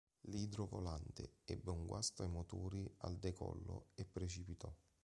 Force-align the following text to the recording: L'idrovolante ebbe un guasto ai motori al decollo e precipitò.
L'idrovolante 0.21 1.33
ebbe 1.45 1.69
un 1.69 1.85
guasto 1.85 2.23
ai 2.23 2.27
motori 2.29 2.91
al 3.01 3.17
decollo 3.19 3.89
e 3.93 4.03
precipitò. 4.03 4.73